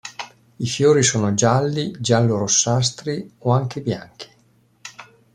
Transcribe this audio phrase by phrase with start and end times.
[0.57, 4.27] I fiori sono gialli, giallo-rossastri o anche bianchi.